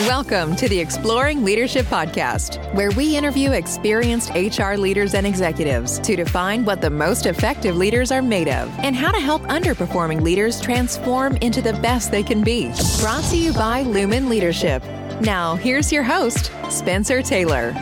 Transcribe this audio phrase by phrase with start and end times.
[0.00, 6.16] Welcome to the Exploring Leadership Podcast, where we interview experienced HR leaders and executives to
[6.16, 10.62] define what the most effective leaders are made of and how to help underperforming leaders
[10.62, 12.72] transform into the best they can be.
[13.00, 14.82] Brought to you by Lumen Leadership.
[15.20, 17.72] Now, here's your host, Spencer Taylor.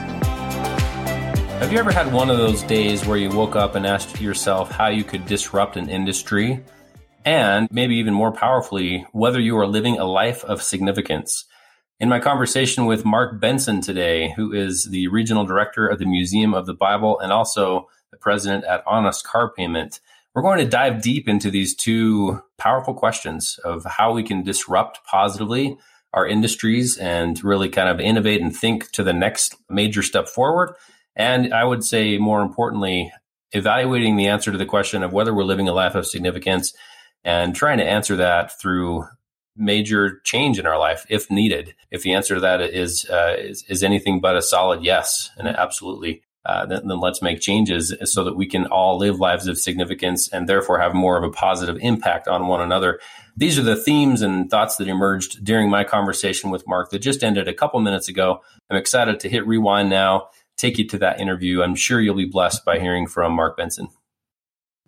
[1.60, 4.72] Have you ever had one of those days where you woke up and asked yourself
[4.72, 6.60] how you could disrupt an industry?
[7.24, 11.44] And maybe even more powerfully, whether you are living a life of significance.
[12.00, 16.54] In my conversation with Mark Benson today, who is the regional director of the Museum
[16.54, 20.00] of the Bible and also the president at Honest Car Payment,
[20.34, 25.04] we're going to dive deep into these two powerful questions of how we can disrupt
[25.04, 25.76] positively
[26.14, 30.74] our industries and really kind of innovate and think to the next major step forward.
[31.14, 33.12] And I would say, more importantly,
[33.52, 36.72] evaluating the answer to the question of whether we're living a life of significance
[37.24, 39.04] and trying to answer that through
[39.60, 41.74] major change in our life if needed.
[41.90, 45.46] If the answer to that is uh, is, is, anything but a solid yes, and
[45.46, 49.58] absolutely, uh, then, then, let's make changes so that we can all live lives of
[49.58, 52.98] significance and therefore have more of a positive impact on one another.
[53.36, 57.22] These are the themes and thoughts that emerged during my conversation with Mark that just
[57.22, 58.40] ended a couple minutes ago.
[58.70, 61.62] I'm excited to hit rewind now, take you to that interview.
[61.62, 63.88] I'm sure you'll be blessed by hearing from Mark Benson.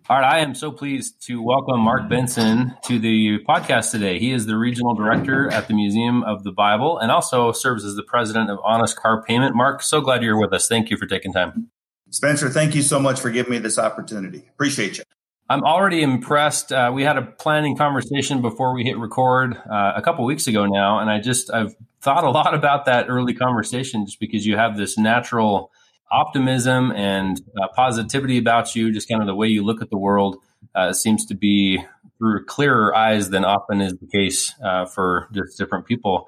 [0.09, 4.19] All right, I am so pleased to welcome Mark Benson to the podcast today.
[4.19, 7.95] He is the regional director at the Museum of the Bible and also serves as
[7.95, 9.55] the president of Honest Car Payment.
[9.55, 10.67] Mark, so glad you're with us.
[10.67, 11.69] Thank you for taking time.
[12.09, 14.43] Spencer, thank you so much for giving me this opportunity.
[14.49, 15.05] Appreciate you.
[15.49, 16.73] I'm already impressed.
[16.73, 20.65] Uh, we had a planning conversation before we hit record uh, a couple weeks ago
[20.65, 24.57] now, and I just I've thought a lot about that early conversation just because you
[24.57, 25.71] have this natural
[26.11, 29.97] optimism and uh, positivity about you, just kind of the way you look at the
[29.97, 30.37] world,
[30.75, 31.83] uh, seems to be
[32.17, 36.27] through clearer eyes than often is the case uh, for just different people.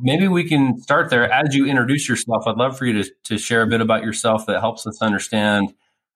[0.00, 1.30] Maybe we can start there.
[1.30, 4.46] As you introduce yourself, I'd love for you to, to share a bit about yourself
[4.46, 5.74] that helps us understand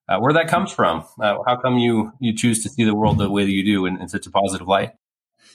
[0.08, 1.04] uh, where that comes from.
[1.20, 3.86] Uh, how come you you choose to see the world the way that you do
[3.86, 4.92] in, in such a positive light?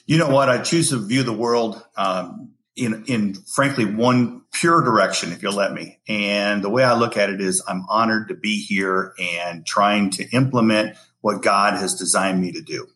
[0.06, 0.48] You know what?
[0.48, 5.54] I choose to view the world um, in, in frankly, one pure direction, if you'll
[5.54, 5.98] let me.
[6.08, 10.10] And the way I look at it is I'm honored to be here and trying
[10.10, 12.86] to implement what God has designed me to do.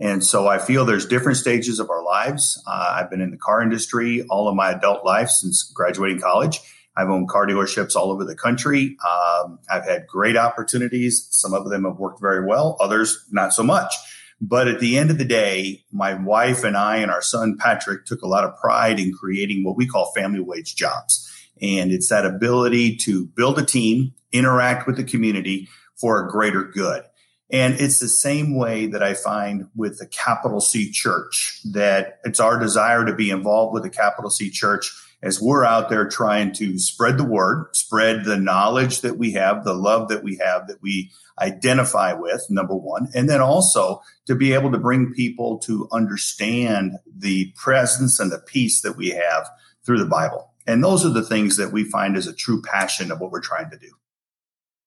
[0.00, 2.62] And so I feel there's different stages of our lives.
[2.66, 6.58] Uh, I've been in the car industry all of my adult life since graduating college.
[6.96, 8.96] I've owned car dealerships all over the country.
[9.06, 11.28] Um, I've had great opportunities.
[11.30, 13.94] Some of them have worked very well, others not so much.
[14.40, 18.06] But at the end of the day, my wife and I and our son Patrick
[18.06, 21.26] took a lot of pride in creating what we call family wage jobs.
[21.60, 25.68] And it's that ability to build a team, interact with the community
[26.00, 27.04] for a greater good.
[27.52, 32.40] And it's the same way that I find with the capital C church that it's
[32.40, 34.92] our desire to be involved with the capital C church
[35.22, 39.64] as we're out there trying to spread the word, spread the knowledge that we have,
[39.64, 43.08] the love that we have that we identify with, number one.
[43.14, 48.38] And then also to be able to bring people to understand the presence and the
[48.38, 49.48] peace that we have
[49.84, 50.52] through the Bible.
[50.66, 53.40] And those are the things that we find as a true passion of what we're
[53.40, 53.90] trying to do.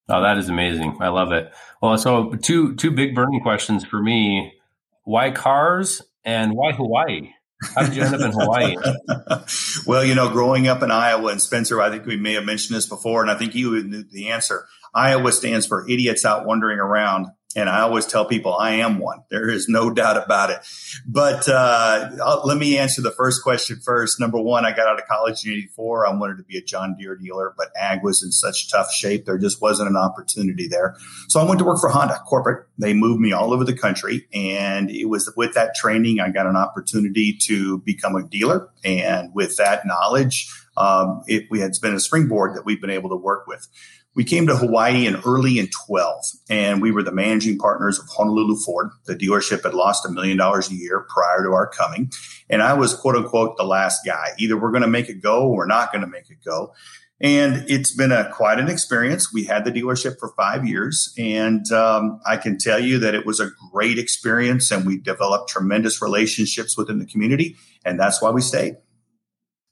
[0.08, 0.98] Oh, that is amazing.
[1.00, 1.52] I love it.
[1.80, 4.52] Well, so two two big burning questions for me.
[5.04, 7.30] Why cars and why Hawaii?
[7.74, 8.76] How did you end up in Hawaii?
[9.86, 12.76] well, you know, growing up in Iowa and Spencer, I think we may have mentioned
[12.76, 14.66] this before, and I think you knew the answer.
[14.94, 17.26] Iowa stands for idiots out wandering around.
[17.56, 19.22] And I always tell people I am one.
[19.30, 20.58] There is no doubt about it.
[21.06, 24.18] But uh, let me answer the first question first.
[24.18, 26.06] Number one, I got out of college in 84.
[26.06, 29.24] I wanted to be a John Deere dealer, but ag was in such tough shape.
[29.24, 30.96] There just wasn't an opportunity there.
[31.28, 32.66] So I went to work for Honda corporate.
[32.78, 34.26] They moved me all over the country.
[34.34, 38.68] And it was with that training, I got an opportunity to become a dealer.
[38.84, 43.10] And with that knowledge, um, it, we had been a springboard that we've been able
[43.10, 43.68] to work with.
[44.14, 48.06] We came to Hawaii in early in 12, and we were the managing partners of
[48.08, 48.90] Honolulu Ford.
[49.06, 52.12] The dealership had lost a million dollars a year prior to our coming.
[52.48, 54.30] And I was, quote unquote, the last guy.
[54.38, 56.72] Either we're going to make it go or we're not going to make it go.
[57.20, 59.32] And it's been a quite an experience.
[59.32, 63.24] We had the dealership for five years, and um, I can tell you that it
[63.24, 68.30] was a great experience, and we developed tremendous relationships within the community, and that's why
[68.30, 68.76] we stayed.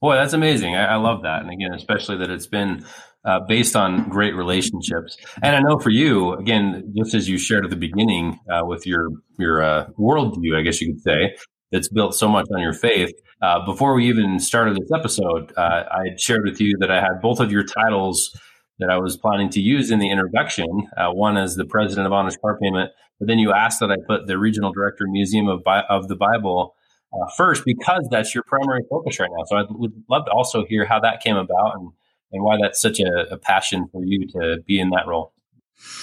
[0.03, 0.75] Boy, that's amazing.
[0.75, 2.85] I, I love that, and again, especially that it's been
[3.25, 5.17] uh, based on great relationships.
[5.45, 8.85] And I know for you, again, just as you shared at the beginning uh, with
[8.85, 11.37] your your uh, worldview, I guess you could say,
[11.71, 13.13] that's built so much on your faith.
[13.41, 17.01] Uh, before we even started this episode, uh, I had shared with you that I
[17.01, 18.37] had both of your titles
[18.81, 20.67] that I was planning to use in the introduction.
[20.97, 22.91] Uh, one as the president of Honest Car Payment,
[23.21, 26.17] but then you asked that I put the regional director, Museum of Bi- of the
[26.17, 26.75] Bible.
[27.13, 29.45] Uh, first because that's your primary focus right now.
[29.47, 31.91] So I would love to also hear how that came about and,
[32.33, 35.33] and why that's such a, a passion for you to be in that role.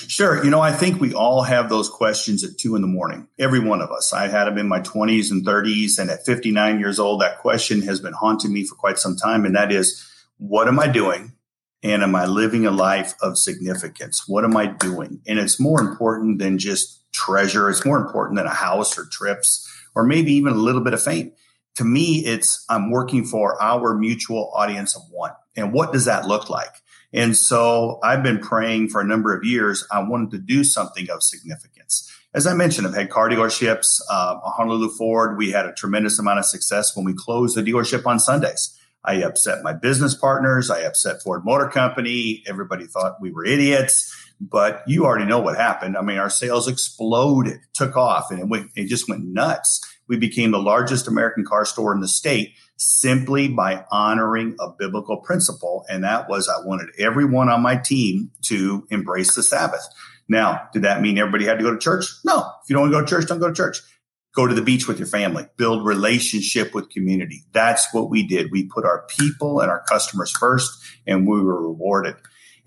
[0.07, 0.43] Sure.
[0.43, 3.27] You know, I think we all have those questions at two in the morning.
[3.39, 4.11] Every one of us.
[4.11, 5.97] I had them in my 20s and 30s.
[5.97, 9.45] And at 59 years old, that question has been haunting me for quite some time.
[9.45, 10.05] And that is,
[10.37, 11.33] what am I doing?
[11.81, 14.27] And am I living a life of significance?
[14.27, 15.21] What am I doing?
[15.25, 17.69] And it's more important than just treasure.
[17.69, 19.65] It's more important than a house or trips
[19.99, 21.33] or maybe even a little bit of fame.
[21.75, 25.33] To me, it's I'm working for our mutual audience of one.
[25.57, 26.73] And what does that look like?
[27.11, 29.85] And so I've been praying for a number of years.
[29.91, 32.09] I wanted to do something of significance.
[32.33, 35.37] As I mentioned, I've had car dealerships, uh, Honolulu Ford.
[35.37, 38.79] We had a tremendous amount of success when we closed the dealership on Sundays.
[39.03, 40.69] I upset my business partners.
[40.69, 42.43] I upset Ford Motor Company.
[42.47, 45.97] Everybody thought we were idiots, but you already know what happened.
[45.97, 49.81] I mean, our sales exploded, took off, and it went, it just went nuts.
[50.07, 55.17] We became the largest American car store in the state simply by honoring a biblical
[55.17, 55.85] principle.
[55.89, 59.85] And that was I wanted everyone on my team to embrace the Sabbath.
[60.27, 62.05] Now, did that mean everybody had to go to church?
[62.23, 62.39] No.
[62.63, 63.81] If you don't want to go to church, don't go to church
[64.35, 67.43] go to the beach with your family, build relationship with community.
[67.51, 68.51] That's what we did.
[68.51, 72.15] We put our people and our customers first and we were rewarded.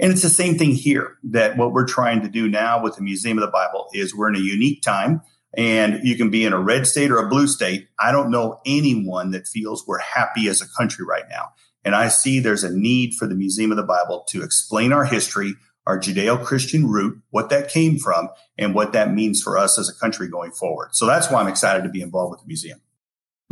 [0.03, 3.03] And it's the same thing here that what we're trying to do now with the
[3.03, 5.23] Museum of the Bible is we're in a unique time
[5.57, 7.87] and you can be in a red state or a blue state.
[8.01, 11.51] I don't know anyone that feels we're happy as a country right now.
[11.85, 15.05] And I see there's a need for the Museum of the Bible to explain our
[15.05, 15.55] history,
[15.87, 18.29] our Judeo Christian root, what that came from,
[18.59, 20.97] and what that means for us as a country going forward.
[20.97, 22.81] So that's why I'm excited to be involved with the museum.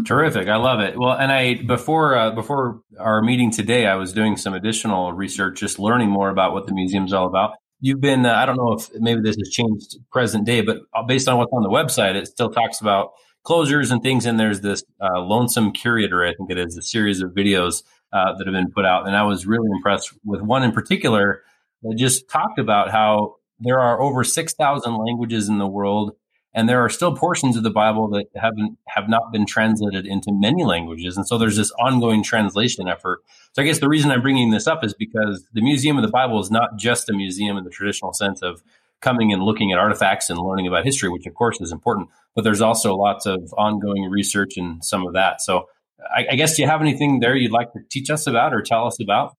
[0.05, 0.99] Terrific, I love it.
[0.99, 5.61] Well, and I before uh, before our meeting today, I was doing some additional research,
[5.61, 7.53] just learning more about what the museum's all about.
[7.81, 11.29] You've been, uh, I don't know if maybe this has changed present day, but based
[11.29, 13.13] on what's on the website, it still talks about
[13.45, 14.27] closures and things.
[14.27, 17.83] And there's this uh, lonesome curator, I think it is, a series of videos
[18.13, 21.43] uh, that have been put out, and I was really impressed with one in particular
[21.83, 26.13] that just talked about how there are over 6,000 languages in the world,
[26.53, 30.33] and there are still portions of the Bible that haven't have not been translated into
[30.33, 33.21] many languages, and so there's this ongoing translation effort.
[33.53, 36.11] So I guess the reason I'm bringing this up is because the Museum of the
[36.11, 38.63] Bible is not just a museum in the traditional sense of
[39.01, 42.43] coming and looking at artifacts and learning about history, which of course is important, but
[42.43, 45.41] there's also lots of ongoing research and some of that.
[45.41, 45.69] So
[46.15, 48.63] I, I guess do you have anything there you'd like to teach us about or
[48.63, 49.37] tell us about?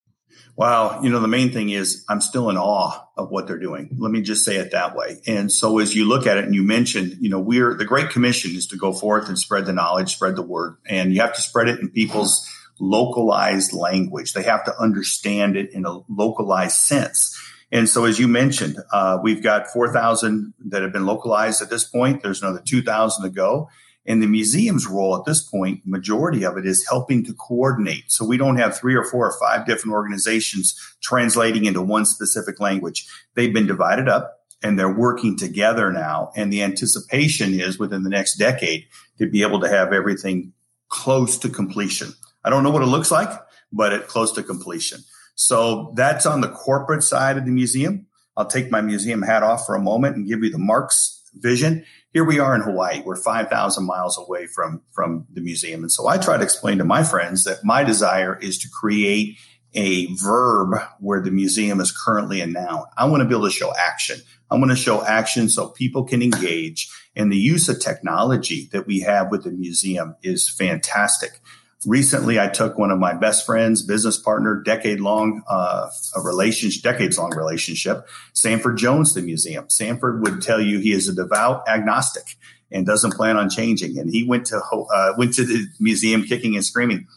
[0.56, 1.02] Wow.
[1.02, 3.96] You know, the main thing is I'm still in awe of what they're doing.
[3.98, 5.22] Let me just say it that way.
[5.28, 8.10] And so as you look at it and you mentioned, you know, we're the Great
[8.10, 11.34] Commission is to go forth and spread the knowledge, spread the word, and you have
[11.36, 12.48] to spread it in people's
[12.80, 14.34] localized language.
[14.34, 17.38] They have to understand it in a localized sense.
[17.72, 21.86] And so, as you mentioned, uh, we've got 4,000 that have been localized at this
[21.86, 22.22] point.
[22.22, 23.70] There's another 2,000 to go.
[24.06, 28.12] And the museum's role at this point, majority of it is helping to coordinate.
[28.12, 32.60] So we don't have three or four or five different organizations translating into one specific
[32.60, 33.08] language.
[33.36, 36.32] They've been divided up and they're working together now.
[36.36, 38.88] And the anticipation is within the next decade
[39.20, 40.54] to be able to have everything
[40.90, 42.14] close to completion.
[42.44, 43.30] I don't know what it looks like,
[43.72, 45.02] but it close to completion.
[45.36, 48.08] So that's on the corporate side of the museum.
[48.36, 51.86] I'll take my museum hat off for a moment and give you the Mark's vision
[52.14, 53.02] here we are in Hawaii.
[53.06, 55.82] We're 5,000 miles away from, from the museum.
[55.82, 59.38] And so I try to explain to my friends that my desire is to create
[59.74, 62.84] a verb where the museum is currently a noun.
[62.98, 64.20] I want to be able to show action.
[64.50, 66.90] I want to show action so people can engage.
[67.16, 71.40] And the use of technology that we have with the museum is fantastic
[71.86, 76.84] recently I took one of my best friends, business partner, decade long, uh, a relationship,
[76.84, 79.70] decades long relationship, Sanford Jones, the museum.
[79.70, 82.38] Sanford would tell you he is a devout agnostic
[82.72, 83.98] and doesn't plan on changing.
[83.98, 87.08] And he went to, uh, went to the museum kicking and screaming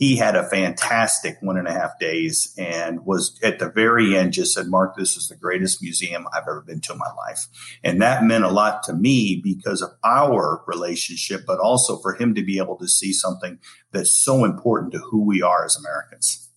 [0.00, 4.32] he had a fantastic one and a half days and was at the very end
[4.32, 7.46] just said, Mark, this is the greatest museum I've ever been to in my life.
[7.84, 12.34] And that meant a lot to me because of our relationship, but also for him
[12.34, 13.58] to be able to see something
[13.92, 16.48] that's so important to who we are as Americans.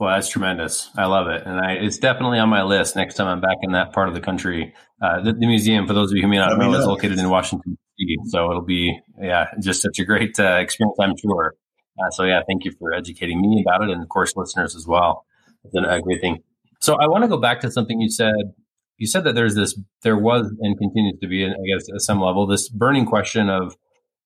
[0.00, 0.90] Well, that's tremendous.
[0.96, 1.46] I love it.
[1.46, 4.14] And I, it's definitely on my list next time I'm back in that part of
[4.14, 4.74] the country.
[5.00, 7.20] Uh, the, the, museum, for those of you who may not know, know, is located
[7.20, 8.16] in Washington, D.C.
[8.30, 11.54] So it'll be, yeah, just such a great uh, experience, I'm sure.
[11.98, 14.86] Uh, so yeah, thank you for educating me about it, and of course, listeners as
[14.86, 15.24] well.
[15.64, 16.38] It's a great thing.
[16.80, 18.54] So I want to go back to something you said.
[18.98, 22.20] You said that there's this, there was, and continues to be, I guess, at some
[22.20, 23.76] level, this burning question of,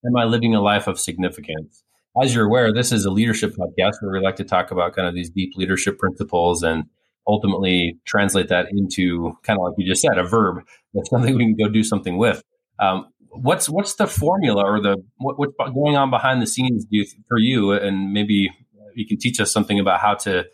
[0.05, 1.83] am I living a life of significance?
[2.23, 5.09] As you're aware, this is a leadership podcast where we like to talk about kind
[5.09, 6.85] of these deep leadership principles and
[7.27, 10.65] ultimately translate that into kind of like you just said, a verb.
[10.95, 12.43] That's something we can go do something with.
[12.79, 13.07] Um,
[13.41, 17.39] what's what's the formula or the what, what's going on behind the scenes you, for
[17.39, 17.73] you?
[17.73, 18.51] And maybe
[18.95, 20.47] you can teach us something about how to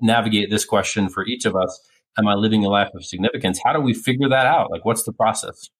[0.00, 1.80] navigate this question for each of us.
[2.16, 3.60] Am I living a life of significance?
[3.64, 4.70] How do we figure that out?
[4.70, 5.70] Like, what's the process?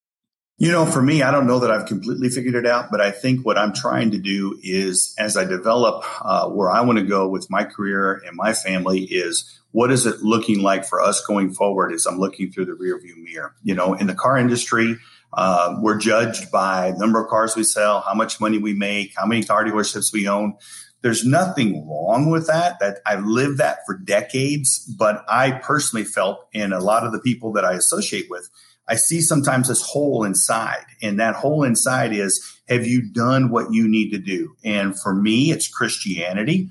[0.60, 3.12] You know, for me, I don't know that I've completely figured it out, but I
[3.12, 7.04] think what I'm trying to do is as I develop uh, where I want to
[7.04, 11.24] go with my career and my family is what is it looking like for us
[11.24, 13.54] going forward as I'm looking through the rearview mirror?
[13.62, 14.96] You know, in the car industry,
[15.32, 19.12] uh, we're judged by the number of cars we sell, how much money we make,
[19.16, 20.54] how many car dealerships we own.
[21.02, 22.80] There's nothing wrong with that.
[22.80, 27.20] That I've lived that for decades, but I personally felt, and a lot of the
[27.20, 28.48] people that I associate with,
[28.88, 33.72] I see sometimes this hole inside, and that hole inside is, have you done what
[33.72, 34.56] you need to do?
[34.64, 36.70] And for me, it's Christianity.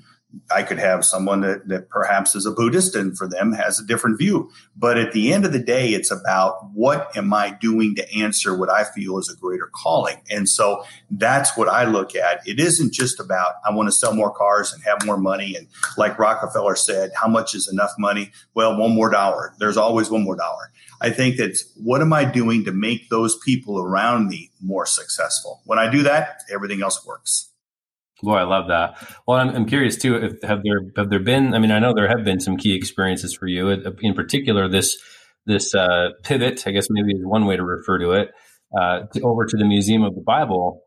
[0.50, 3.86] I could have someone that, that perhaps is a Buddhist and for them has a
[3.86, 4.50] different view.
[4.76, 8.56] But at the end of the day, it's about what am I doing to answer
[8.56, 10.16] what I feel is a greater calling.
[10.30, 12.46] And so that's what I look at.
[12.46, 15.56] It isn't just about, I want to sell more cars and have more money.
[15.56, 15.66] And
[15.96, 18.30] like Rockefeller said, how much is enough money?
[18.54, 19.54] Well, one more dollar.
[19.58, 20.72] There's always one more dollar.
[21.00, 25.62] I think that what am I doing to make those people around me more successful?
[25.64, 27.47] When I do that, everything else works.
[28.22, 28.96] Boy, I love that.
[29.26, 30.16] Well, I'm, I'm curious too.
[30.16, 31.54] If have there have there been?
[31.54, 33.68] I mean, I know there have been some key experiences for you.
[34.00, 34.98] In particular, this
[35.46, 38.30] this uh, pivot, I guess maybe is one way to refer to it,
[38.78, 40.82] uh, to, over to the Museum of the Bible.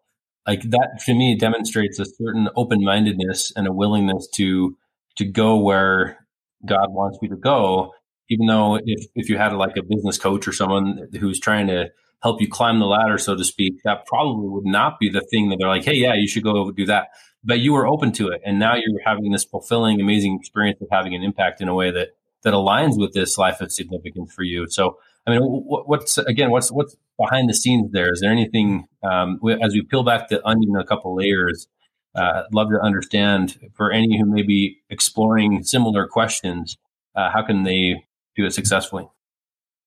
[0.46, 4.76] Like that to me demonstrates a certain open mindedness and a willingness to
[5.18, 6.28] to go where
[6.66, 7.94] God wants you to go.
[8.30, 11.92] Even though if if you had like a business coach or someone who's trying to
[12.22, 15.50] help you climb the ladder, so to speak, that probably would not be the thing
[15.50, 17.08] that they're like, hey, yeah, you should go do that.
[17.44, 18.42] But you were open to it.
[18.46, 21.90] And now you're having this fulfilling, amazing experience of having an impact in a way
[21.92, 22.10] that,
[22.44, 24.68] that aligns with this life of significance for you.
[24.70, 28.12] So, I mean, what's, again, what's, what's behind the scenes there?
[28.12, 31.68] Is there anything, um, as we peel back the onion a couple layers,
[32.16, 36.78] uh, love to understand for any who may be exploring similar questions,
[37.16, 38.04] uh, how can they
[38.36, 39.08] do it successfully?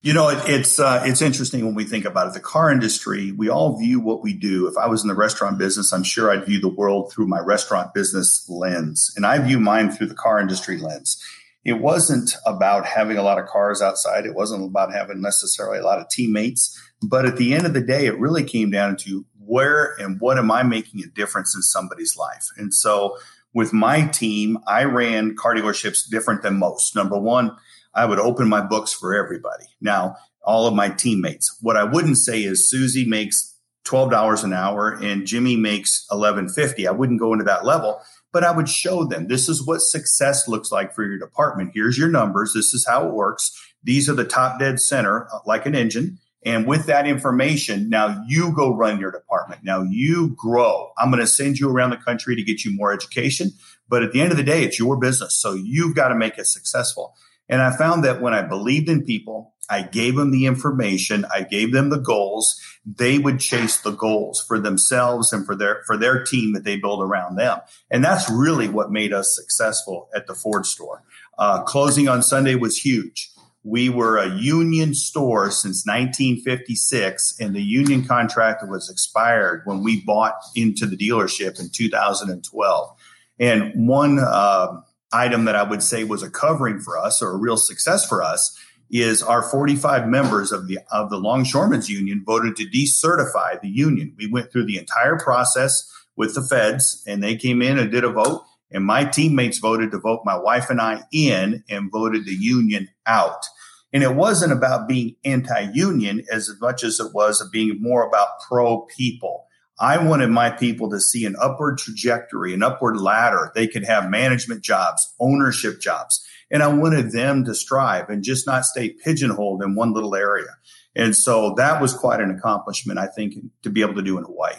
[0.04, 2.34] You know, it, it's uh, it's interesting when we think about it.
[2.34, 4.66] The car industry, we all view what we do.
[4.66, 7.40] If I was in the restaurant business, I'm sure I'd view the world through my
[7.40, 11.16] restaurant business lens, and I view mine through the car industry lens.
[11.64, 14.26] It wasn't about having a lot of cars outside.
[14.26, 16.78] It wasn't about having necessarily a lot of teammates.
[17.02, 20.37] But at the end of the day, it really came down to where and what
[20.37, 22.49] am I making a difference in somebody's life.
[22.58, 23.16] And so
[23.54, 26.94] with my team, I ran car dealerships different than most.
[26.94, 27.56] Number one
[27.95, 29.67] I would open my books for everybody.
[29.81, 31.57] Now, all of my teammates.
[31.61, 33.55] What I wouldn't say is Susie makes
[33.87, 36.87] $12 an hour and Jimmy makes 1150.
[36.87, 38.01] I wouldn't go into that level,
[38.33, 41.73] but I would show them this is what success looks like for your department.
[41.75, 42.53] Here's your numbers.
[42.55, 43.53] This is how it works.
[43.83, 46.19] These are the top dead center, uh, like an engine.
[46.47, 49.63] And with that information, now you go run your department.
[49.65, 50.93] Now you grow.
[50.99, 53.51] I'm going to send you around the country to get you more education.
[53.89, 55.37] But at the end of the day, it's your business.
[55.37, 57.15] So you've got to make it successful.
[57.49, 61.43] And I found that when I believed in people, I gave them the information, I
[61.43, 65.97] gave them the goals, they would chase the goals for themselves and for their for
[65.97, 67.61] their team that they build around them.
[67.91, 71.03] And that's really what made us successful at the Ford store.
[71.39, 73.31] Uh, closing on Sunday was huge.
[73.63, 80.03] We were a union store since 1956, and the union contract was expired when we
[80.03, 82.97] bought into the dealership in 2012.
[83.41, 84.81] And one uh,
[85.14, 88.23] item that I would say was a covering for us or a real success for
[88.23, 88.59] us
[88.90, 94.14] is our 45 members of the of the Longshoremen's Union voted to decertify the union.
[94.18, 98.04] We went through the entire process with the feds and they came in and did
[98.04, 102.26] a vote and my teammates voted to vote my wife and I in and voted
[102.26, 103.47] the union out.
[103.92, 108.40] And it wasn't about being anti-union as much as it was of being more about
[108.49, 109.47] pro people.
[109.78, 113.50] I wanted my people to see an upward trajectory, an upward ladder.
[113.54, 116.25] They could have management jobs, ownership jobs.
[116.50, 120.57] And I wanted them to strive and just not stay pigeonholed in one little area.
[120.95, 124.25] And so that was quite an accomplishment, I think, to be able to do in
[124.25, 124.54] Hawaii.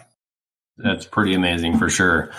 [0.78, 2.32] That's pretty amazing for sure.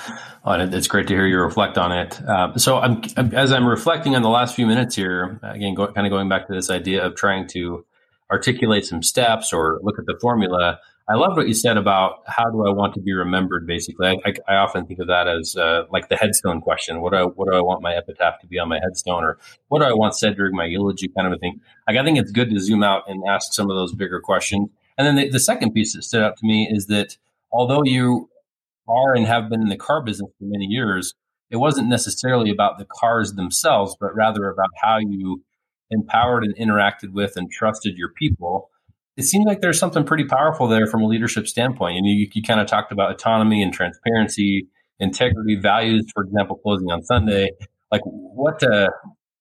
[0.45, 2.21] Uh, it's great to hear you reflect on it.
[2.21, 6.07] Uh, so, I'm, as I'm reflecting on the last few minutes here, again, go, kind
[6.07, 7.87] of going back to this idea of trying to
[8.31, 10.81] articulate some steps or look at the formula.
[11.09, 13.65] I love what you said about how do I want to be remembered.
[13.65, 17.01] Basically, I, I, I often think of that as uh, like the headstone question.
[17.01, 19.39] What do I what do I want my epitaph to be on my headstone, or
[19.69, 21.61] what do I want said during my eulogy, kind of a thing.
[21.87, 24.69] Like I think it's good to zoom out and ask some of those bigger questions.
[24.99, 27.17] And then the, the second piece that stood out to me is that
[27.53, 28.29] although you
[28.89, 31.15] are and have been in the car business for many years,
[31.51, 35.45] it wasn't necessarily about the cars themselves, but rather about how you
[35.91, 38.71] empowered and interacted with and trusted your people
[39.17, 41.97] it seems like there's something pretty powerful there from a leadership standpoint.
[41.97, 44.69] And you, you kind of talked about autonomy and transparency,
[45.01, 47.51] integrity, values, for example, closing on Sunday.
[47.91, 48.89] Like what, uh,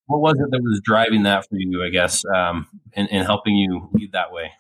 [0.08, 3.56] what was it that was driving that for you, I guess, um, and, and helping
[3.56, 4.52] you lead that way?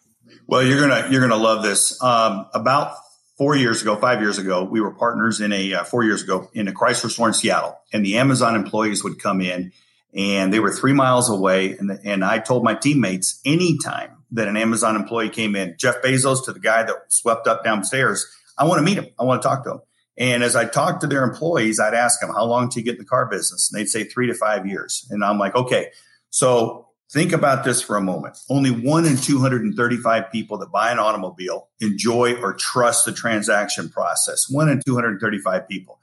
[0.47, 2.01] Well, you're gonna you're gonna love this.
[2.01, 2.95] Um, about
[3.37, 6.49] four years ago, five years ago, we were partners in a uh, four years ago
[6.53, 9.71] in a Chrysler store in Seattle, and the Amazon employees would come in,
[10.15, 14.47] and they were three miles away, and the, and I told my teammates anytime that
[14.47, 18.25] an Amazon employee came in, Jeff Bezos to the guy that swept up downstairs,
[18.57, 19.79] I want to meet him, I want to talk to him.
[20.17, 22.95] And as I talked to their employees, I'd ask them, "How long do you get
[22.95, 25.91] in the car business?" And they'd say three to five years, and I'm like, "Okay."
[26.29, 28.37] So Think about this for a moment.
[28.49, 34.49] Only one in 235 people that buy an automobile enjoy or trust the transaction process.
[34.49, 35.99] One in 235 people.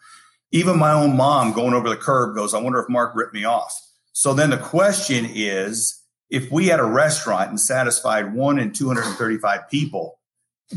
[0.52, 3.44] Even my own mom going over the curb goes, I wonder if Mark ripped me
[3.44, 3.74] off.
[4.12, 6.01] So then the question is
[6.32, 10.18] if we had a restaurant and satisfied one in 235 people,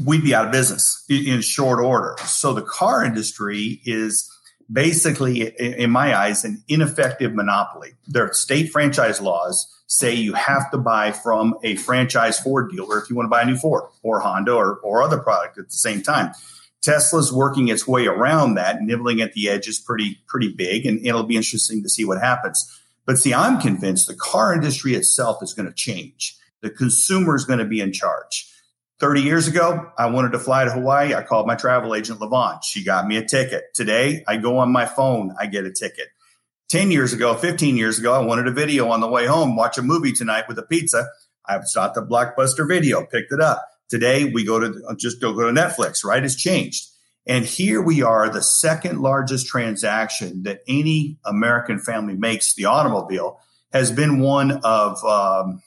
[0.05, 2.17] we'd be out of business in short order.
[2.25, 4.29] So the car industry is
[4.71, 7.93] basically, in my eyes, an ineffective monopoly.
[8.05, 13.09] Their state franchise laws say you have to buy from a franchise Ford dealer if
[13.09, 15.77] you want to buy a new Ford or Honda or, or other product at the
[15.77, 16.33] same time.
[16.81, 21.23] Tesla's working its way around that, nibbling at the edges pretty, pretty big, and it'll
[21.23, 22.69] be interesting to see what happens.
[23.05, 26.37] But see, I'm convinced the car industry itself is going to change.
[26.61, 28.51] The consumer is going to be in charge.
[28.99, 31.13] 30 years ago, I wanted to fly to Hawaii.
[31.13, 32.63] I called my travel agent, Levon.
[32.63, 33.65] She got me a ticket.
[33.73, 36.07] Today, I go on my phone, I get a ticket.
[36.69, 39.77] 10 years ago, 15 years ago, I wanted a video on the way home, watch
[39.77, 41.07] a movie tonight with a pizza.
[41.45, 43.67] I shot the blockbuster video, picked it up.
[43.89, 46.23] Today we go to just go to Netflix, right?
[46.23, 46.87] It's changed.
[47.27, 53.39] And here we are, the second largest transaction that any American family makes, the automobile,
[53.73, 55.61] has been one of, um,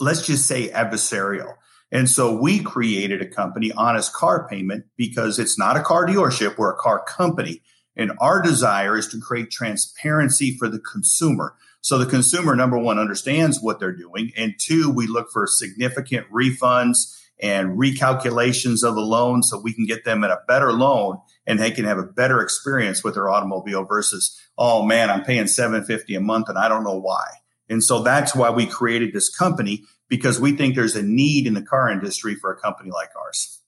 [0.00, 1.54] let's just say, adversarial.
[1.90, 6.56] And so we created a company, Honest Car Payment, because it's not a car dealership,
[6.56, 7.62] we're a car company.
[7.94, 11.54] And our desire is to create transparency for the consumer.
[11.82, 14.32] So the consumer, number one, understands what they're doing.
[14.36, 19.86] And two, we look for significant refunds and recalculations of the loan so we can
[19.86, 23.28] get them at a better loan and they can have a better experience with their
[23.28, 27.26] automobile versus, oh man, I'm paying 750 a month and I don't know why.
[27.68, 31.54] And so that's why we created this company because we think there's a need in
[31.54, 33.60] the car industry for a company like ours.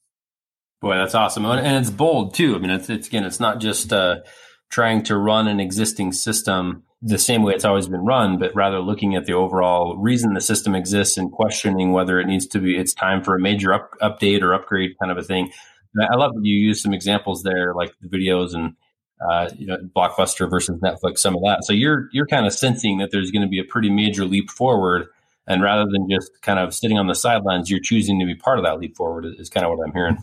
[0.79, 2.55] Boy, that's awesome, and it's bold too.
[2.55, 4.17] I mean, it's, it's again, it's not just uh,
[4.69, 8.79] trying to run an existing system the same way it's always been run, but rather
[8.79, 12.77] looking at the overall reason the system exists and questioning whether it needs to be.
[12.77, 15.51] It's time for a major up, update or upgrade, kind of a thing.
[15.99, 18.75] I love that you use some examples there, like the videos and
[19.29, 21.63] uh, you know, Blockbuster versus Netflix, some of that.
[21.63, 24.49] So you're you're kind of sensing that there's going to be a pretty major leap
[24.49, 25.07] forward,
[25.47, 28.59] and rather than just kind of sitting on the sidelines, you're choosing to be part
[28.59, 29.25] of that leap forward.
[29.37, 30.17] Is kind of what I'm hearing.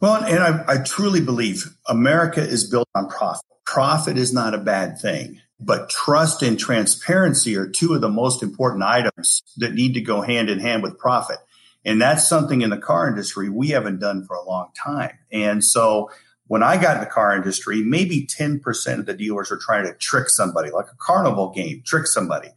[0.00, 3.44] Well, and I, I truly believe America is built on profit.
[3.64, 8.42] Profit is not a bad thing, but trust and transparency are two of the most
[8.42, 11.38] important items that need to go hand in hand with profit.
[11.84, 15.18] And that's something in the car industry we haven't done for a long time.
[15.32, 16.10] And so
[16.46, 19.94] when I got in the car industry, maybe 10% of the dealers are trying to
[19.94, 22.48] trick somebody, like a carnival game, trick somebody.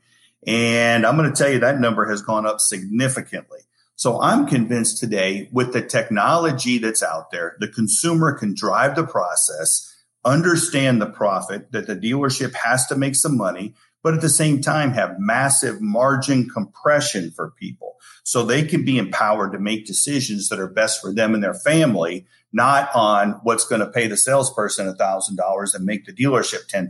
[0.45, 3.60] And I'm going to tell you that number has gone up significantly.
[4.01, 9.05] So I'm convinced today with the technology that's out there, the consumer can drive the
[9.05, 14.27] process, understand the profit that the dealership has to make some money, but at the
[14.27, 17.97] same time have massive margin compression for people.
[18.23, 21.53] So they can be empowered to make decisions that are best for them and their
[21.53, 26.89] family, not on what's going to pay the salesperson $1,000 and make the dealership $10,000.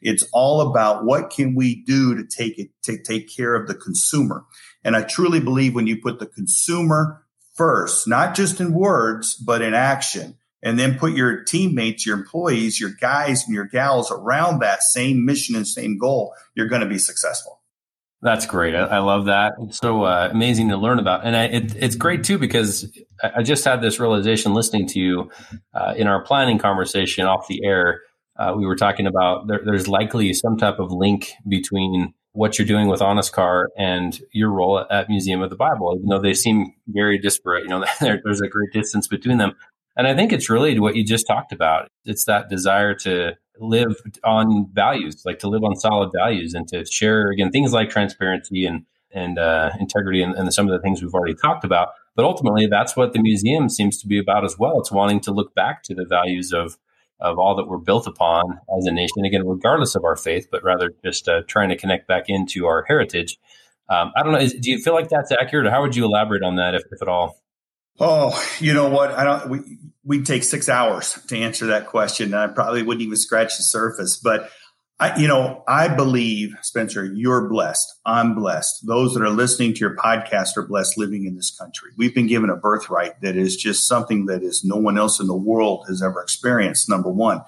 [0.00, 3.74] It's all about what can we do to take it, to take care of the
[3.76, 4.44] consumer.
[4.84, 9.62] And I truly believe when you put the consumer first, not just in words, but
[9.62, 14.60] in action, and then put your teammates, your employees, your guys and your gals around
[14.60, 17.60] that same mission and same goal, you're going to be successful.
[18.22, 18.76] That's great.
[18.76, 19.54] I, I love that.
[19.60, 21.26] It's so uh, amazing to learn about.
[21.26, 22.88] And I, it, it's great too, because
[23.22, 25.30] I just had this realization listening to you
[25.74, 28.00] uh, in our planning conversation off the air.
[28.38, 32.66] Uh, we were talking about there, there's likely some type of link between what you're
[32.66, 36.34] doing with Honest Car and your role at Museum of the Bible, even though they
[36.34, 37.64] seem very disparate.
[37.64, 39.54] You know, there, there's a great distance between them.
[39.96, 41.88] And I think it's really what you just talked about.
[42.04, 46.86] It's that desire to live on values, like to live on solid values and to
[46.86, 51.02] share, again, things like transparency and, and uh, integrity and, and some of the things
[51.02, 51.90] we've already talked about.
[52.16, 54.80] But ultimately, that's what the museum seems to be about as well.
[54.80, 56.78] It's wanting to look back to the values of
[57.22, 60.62] of all that we're built upon as a nation, again, regardless of our faith, but
[60.62, 63.38] rather just uh, trying to connect back into our heritage.
[63.88, 64.38] Um, I don't know.
[64.38, 66.82] Is, do you feel like that's accurate, or how would you elaborate on that, if,
[66.90, 67.38] if at all?
[68.00, 69.12] Oh, you know what?
[69.12, 69.48] I don't.
[69.48, 69.58] We
[70.04, 73.62] we'd take six hours to answer that question, and I probably wouldn't even scratch the
[73.62, 74.16] surface.
[74.16, 74.50] But
[75.02, 77.92] I, you know, I believe, Spencer, you're blessed.
[78.06, 78.86] I'm blessed.
[78.86, 81.90] Those that are listening to your podcast are blessed living in this country.
[81.96, 85.26] We've been given a birthright that is just something that is no one else in
[85.26, 86.88] the world has ever experienced.
[86.88, 87.42] Number one.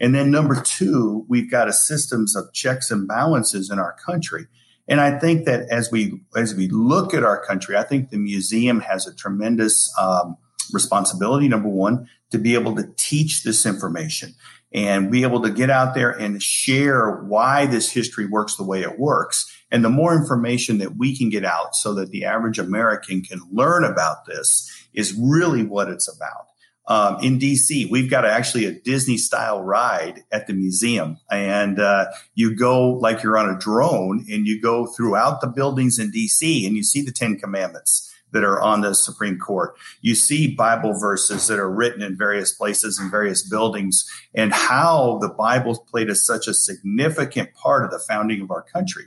[0.00, 4.48] And then number two, we've got a systems of checks and balances in our country.
[4.88, 8.18] And I think that as we as we look at our country, I think the
[8.18, 10.38] museum has a tremendous um,
[10.72, 11.46] responsibility.
[11.46, 14.34] Number one, to be able to teach this information
[14.76, 18.82] and be able to get out there and share why this history works the way
[18.82, 19.50] it works.
[19.72, 23.40] And the more information that we can get out so that the average American can
[23.50, 26.46] learn about this is really what it's about
[26.88, 27.90] um, in DC.
[27.90, 33.22] We've got actually a Disney style ride at the museum, and uh, you go like
[33.22, 37.02] you're on a drone, and you go throughout the buildings in DC, and you see
[37.02, 39.76] the Ten Commandments that are on the Supreme Court.
[40.00, 45.18] You see Bible verses that are written in various places in various buildings, and how
[45.20, 49.04] the Bible played a, such a significant part of the founding of our country.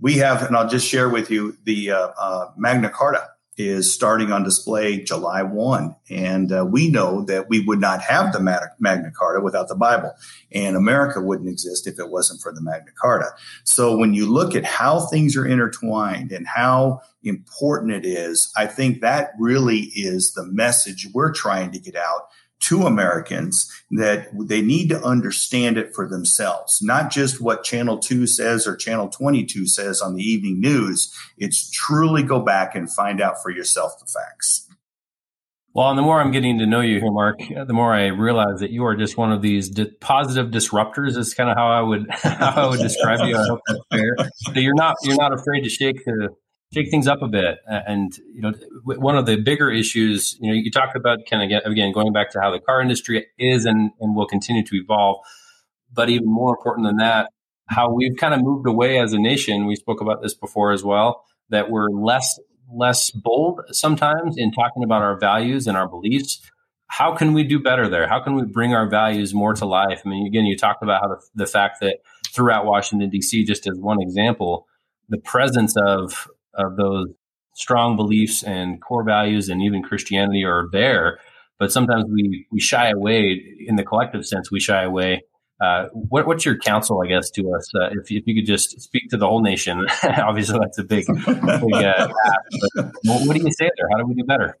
[0.00, 3.28] We have, and I'll just share with you the uh, uh, Magna Carta
[3.68, 5.94] is starting on display July 1.
[6.08, 10.12] And uh, we know that we would not have the Magna Carta without the Bible.
[10.52, 13.30] And America wouldn't exist if it wasn't for the Magna Carta.
[13.64, 18.66] So when you look at how things are intertwined and how important it is, I
[18.66, 22.28] think that really is the message we're trying to get out
[22.60, 28.26] to Americans that they need to understand it for themselves, not just what Channel 2
[28.26, 31.12] says or Channel 22 says on the evening news.
[31.38, 34.68] It's truly go back and find out for yourself the facts.
[35.72, 38.58] Well, and the more I'm getting to know you here, Mark, the more I realize
[38.58, 41.16] that you are just one of these di- positive disruptors.
[41.16, 43.36] Is kind of how I would how I would describe you.
[43.36, 44.16] I hope that's fair.
[44.60, 46.30] You're not you're not afraid to shake the
[46.72, 47.58] shake things up a bit.
[47.66, 48.52] And you know,
[48.84, 52.30] one of the bigger issues, you know, you talk about kind of again going back
[52.32, 55.24] to how the car industry is and and will continue to evolve.
[55.92, 57.30] But even more important than that,
[57.66, 59.66] how we've kind of moved away as a nation.
[59.66, 61.24] We spoke about this before as well.
[61.48, 62.38] That we're less
[62.72, 66.40] less bold sometimes in talking about our values and our beliefs.
[66.86, 68.08] How can we do better there?
[68.08, 70.02] How can we bring our values more to life?
[70.04, 71.98] I mean, again, you talked about how the, the fact that
[72.32, 74.66] throughout Washington D.C., just as one example,
[75.08, 77.08] the presence of of those
[77.54, 81.18] strong beliefs and core values and even Christianity are there,
[81.58, 84.50] but sometimes we we shy away in the collective sense.
[84.50, 85.22] We shy away.
[85.62, 87.70] Uh, what, what's your counsel, I guess, to us?
[87.74, 91.04] Uh, if, if you could just speak to the whole nation, obviously that's a big,
[91.06, 93.86] big uh, ask, what do you say there?
[93.92, 94.56] How do we do better?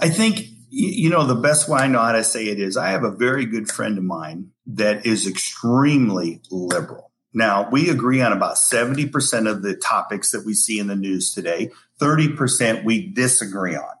[0.00, 2.90] I think you know the best way I know how to say it is I
[2.90, 8.32] have a very good friend of mine that is extremely liberal now, we agree on
[8.32, 11.70] about 70% of the topics that we see in the news today.
[12.00, 13.94] 30% we disagree on.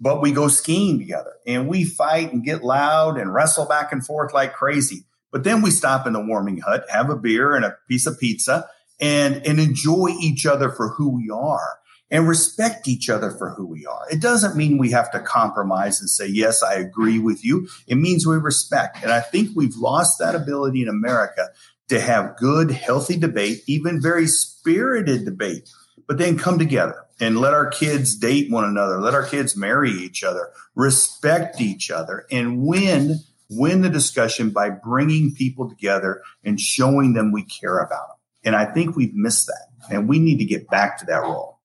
[0.00, 4.04] But we go skiing together and we fight and get loud and wrestle back and
[4.04, 5.04] forth like crazy.
[5.30, 8.18] But then we stop in the warming hut, have a beer and a piece of
[8.18, 8.68] pizza
[9.00, 11.78] and, and enjoy each other for who we are
[12.12, 14.04] and respect each other for who we are.
[14.10, 17.68] It doesn't mean we have to compromise and say, yes, I agree with you.
[17.86, 19.02] It means we respect.
[19.02, 21.48] And I think we've lost that ability in America
[21.92, 25.68] to have good, healthy debate, even very spirited debate,
[26.08, 29.90] but then come together and let our kids date one another, let our kids marry
[29.90, 33.18] each other, respect each other, and win
[33.54, 38.16] win the discussion by bringing people together and showing them we care about them.
[38.44, 41.60] And I think we've missed that, and we need to get back to that role.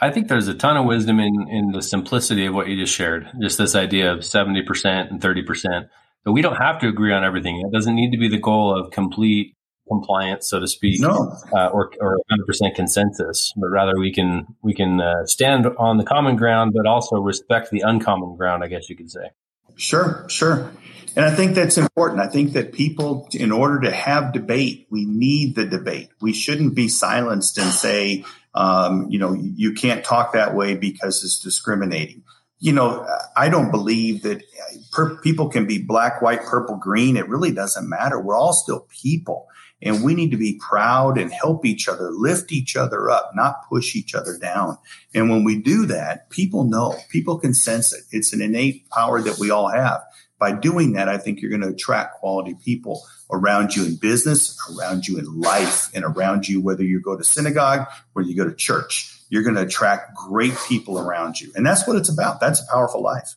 [0.00, 2.94] I think there's a ton of wisdom in in the simplicity of what you just
[2.94, 3.30] shared.
[3.40, 5.88] Just this idea of 70% and 30%.
[6.24, 7.60] But we don't have to agree on everything.
[7.60, 9.53] It doesn't need to be the goal of complete
[9.88, 11.36] compliance, so to speak, no.
[11.52, 16.04] uh, or or 100% consensus, but rather we can we can uh, stand on the
[16.04, 18.64] common ground, but also respect the uncommon ground.
[18.64, 19.30] I guess you could say.
[19.76, 20.70] Sure, sure.
[21.16, 22.20] And I think that's important.
[22.20, 26.08] I think that people, in order to have debate, we need the debate.
[26.20, 31.22] We shouldn't be silenced and say, um, you know, you can't talk that way because
[31.22, 32.24] it's discriminating
[32.64, 34.42] you know, I don't believe that
[34.90, 37.18] per- people can be black, white, purple, green.
[37.18, 38.18] It really doesn't matter.
[38.18, 39.48] We're all still people.
[39.84, 43.68] And we need to be proud and help each other, lift each other up, not
[43.68, 44.78] push each other down.
[45.14, 48.02] And when we do that, people know, people can sense it.
[48.10, 50.02] It's an innate power that we all have.
[50.38, 54.58] By doing that, I think you're going to attract quality people around you in business,
[54.76, 58.48] around you in life, and around you, whether you go to synagogue, whether you go
[58.48, 61.50] to church you're going to attract great people around you.
[61.56, 62.38] And that's what it's about.
[62.38, 63.34] That's a powerful life.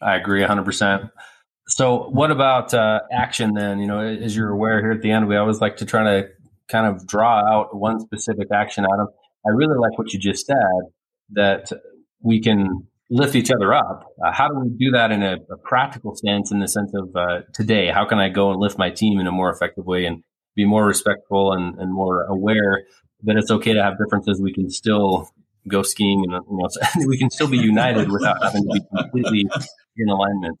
[0.00, 1.10] I agree 100%.
[1.68, 3.78] So, what about uh, action then?
[3.78, 6.28] You know, as you're aware here at the end, we always like to try to
[6.68, 9.08] kind of draw out one specific action item.
[9.46, 10.56] I really like what you just said
[11.30, 11.70] that
[12.20, 14.06] we can lift each other up.
[14.24, 17.14] Uh, how do we do that in a, a, practical sense, in the sense of
[17.14, 17.88] uh, today?
[17.88, 20.22] How can I go and lift my team in a more effective way and
[20.56, 22.84] be more respectful and, and more aware
[23.24, 24.40] that it's okay to have differences?
[24.40, 25.28] We can still
[25.68, 26.68] go skiing and you know,
[27.06, 29.46] we can still be united without having to be completely
[29.96, 30.58] in alignment.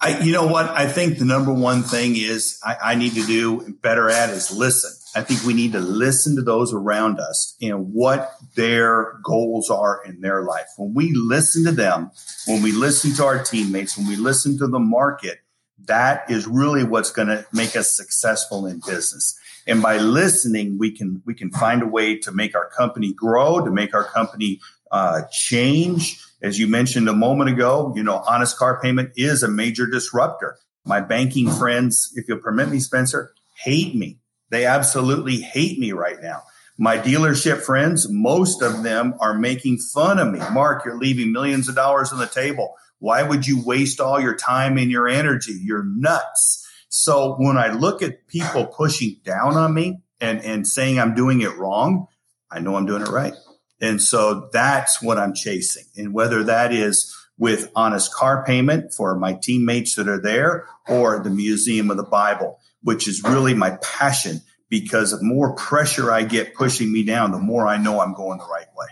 [0.00, 0.68] I, you know what?
[0.70, 4.56] I think the number one thing is I, I, need to do better at is
[4.56, 4.92] listen.
[5.16, 10.00] I think we need to listen to those around us and what their goals are
[10.06, 10.68] in their life.
[10.76, 12.12] When we listen to them,
[12.46, 15.40] when we listen to our teammates, when we listen to the market,
[15.86, 19.36] that is really what's going to make us successful in business.
[19.66, 23.64] And by listening, we can we can find a way to make our company grow,
[23.64, 28.56] to make our company uh, change as you mentioned a moment ago, you know, honest
[28.56, 30.56] car payment is a major disruptor.
[30.84, 34.18] My banking friends, if you'll permit me, Spencer, hate me.
[34.50, 36.42] They absolutely hate me right now.
[36.78, 40.38] My dealership friends, most of them are making fun of me.
[40.52, 42.74] Mark, you're leaving millions of dollars on the table.
[43.00, 45.58] Why would you waste all your time and your energy?
[45.60, 46.66] You're nuts.
[46.88, 51.40] So when I look at people pushing down on me and, and saying I'm doing
[51.40, 52.06] it wrong,
[52.50, 53.34] I know I'm doing it right.
[53.80, 55.84] And so that's what I'm chasing.
[55.96, 61.20] And whether that is with honest car payment for my teammates that are there or
[61.20, 66.24] the Museum of the Bible, which is really my passion because the more pressure I
[66.24, 68.86] get pushing me down, the more I know I'm going the right way.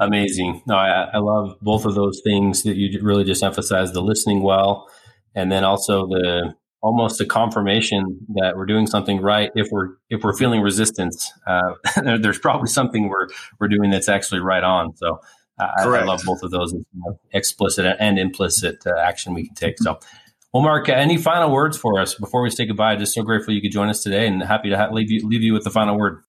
[0.00, 0.62] Amazing.
[0.66, 4.42] No, I, I love both of those things that you really just emphasized the listening
[4.42, 4.88] well
[5.34, 9.50] and then also the almost a confirmation that we're doing something right.
[9.54, 14.40] If we're if we're feeling resistance uh, there's probably something we're we're doing that's actually
[14.40, 14.94] right on.
[14.96, 15.20] So
[15.58, 16.74] uh, I, I, love both of those
[17.32, 19.78] explicit and implicit uh, action we can take.
[19.78, 20.00] So
[20.52, 22.96] well mark any final words for us before we say goodbye?
[22.96, 25.42] Just so grateful you could join us today and happy to ha- leave you leave
[25.42, 26.22] you with the final word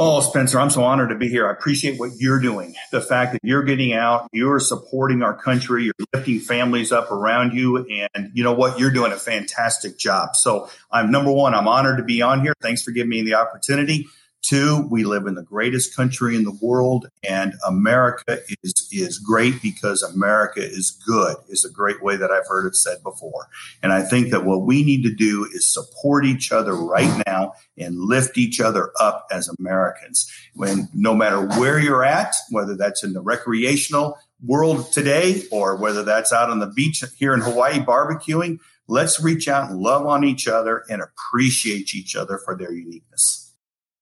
[0.00, 1.48] Oh, Spencer, I'm so honored to be here.
[1.48, 2.76] I appreciate what you're doing.
[2.92, 7.52] The fact that you're getting out, you're supporting our country, you're lifting families up around
[7.52, 7.84] you.
[8.14, 8.78] And you know what?
[8.78, 10.36] You're doing a fantastic job.
[10.36, 12.54] So I'm number one, I'm honored to be on here.
[12.62, 14.06] Thanks for giving me the opportunity.
[14.48, 19.60] Two, we live in the greatest country in the world, and America is is great
[19.60, 21.36] because America is good.
[21.50, 23.48] Is a great way that I've heard it said before.
[23.82, 27.52] And I think that what we need to do is support each other right now
[27.76, 30.32] and lift each other up as Americans.
[30.54, 36.04] When no matter where you're at, whether that's in the recreational world today or whether
[36.04, 40.24] that's out on the beach here in Hawaii barbecuing, let's reach out and love on
[40.24, 43.47] each other and appreciate each other for their uniqueness.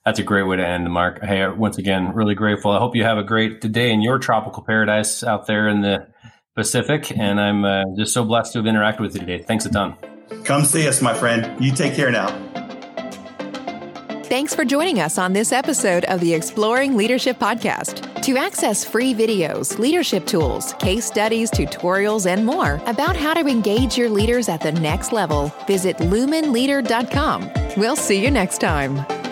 [0.07, 1.21] That's a great way to end, Mark.
[1.21, 2.71] Hey, once again, really grateful.
[2.71, 6.07] I hope you have a great day in your tropical paradise out there in the
[6.55, 7.11] Pacific.
[7.19, 9.42] And I'm uh, just so blessed to have interacted with you today.
[9.42, 9.97] Thanks a ton.
[10.45, 11.62] Come see us, my friend.
[11.62, 12.29] You take care now.
[14.27, 18.23] Thanks for joining us on this episode of the Exploring Leadership Podcast.
[18.23, 23.99] To access free videos, leadership tools, case studies, tutorials, and more about how to engage
[23.99, 27.51] your leaders at the next level, visit lumenleader.com.
[27.77, 29.26] We'll see you next time.